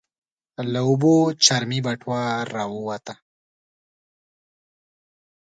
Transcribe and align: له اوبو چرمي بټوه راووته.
له 0.71 0.79
اوبو 0.87 1.15
چرمي 1.45 1.79
بټوه 1.85 2.21
راووته. 2.53 3.13